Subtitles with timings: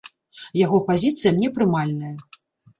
[0.65, 2.13] Яго пазіцыя мне прымальная.